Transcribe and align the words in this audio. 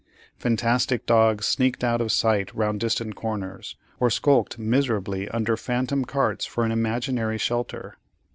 Fantastic 0.39 1.05
dogs 1.05 1.45
sneaked 1.45 1.83
out 1.83 2.01
of 2.01 2.11
sight 2.11 2.51
round 2.55 2.79
distant 2.79 3.13
corners, 3.13 3.75
or 3.99 4.09
skulked 4.09 4.57
miserably 4.57 5.29
under 5.29 5.55
phantom 5.55 6.05
carts 6.05 6.43
for 6.43 6.65
an 6.65 6.71
imaginary 6.71 7.37
shelter. 7.37 7.99